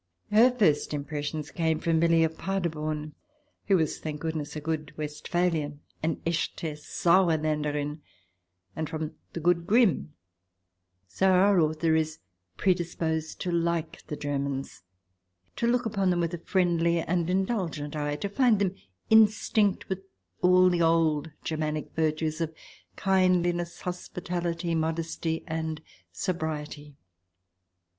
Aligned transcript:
Her 0.31 0.49
first 0.49 0.95
impressions 0.95 1.51
came 1.51 1.77
from 1.77 1.99
Milly 1.99 2.23
of 2.23 2.35
Paderborn, 2.35 3.13
who 3.67 3.77
was, 3.77 3.99
thank 3.99 4.19
goodness, 4.21 4.55
a 4.55 4.59
good 4.59 4.91
Westphalian, 4.97 5.81
an 6.01 6.15
echte 6.25 6.75
Saeurlaenderin— 6.79 7.99
and 8.75 8.89
from 8.89 9.13
the 9.33 9.39
good 9.39 9.67
Grimm! 9.67 10.15
So 11.07 11.29
our 11.29 11.59
author 11.59 11.93
is 11.93 12.17
predis 12.57 12.97
posed 12.97 13.39
to 13.41 13.51
like 13.51 14.03
the 14.07 14.15
Germans, 14.15 14.81
to 15.57 15.67
look 15.67 15.85
upon 15.85 16.09
them 16.09 16.19
with 16.21 16.33
a 16.33 16.39
friendly 16.39 16.99
and 16.99 17.29
indulgent 17.29 17.95
eye, 17.95 18.15
to 18.15 18.27
find 18.27 18.57
them 18.57 18.73
instinct 19.11 19.87
with 19.87 19.99
all 20.41 20.67
the 20.71 20.81
old 20.81 21.29
Germanic 21.43 21.91
virtues 21.93 22.41
of 22.41 22.55
kindliness, 22.97 23.81
hospitality, 23.81 24.73
modesty, 24.73 25.43
and 25.45 25.79
sobriety. 26.11 26.95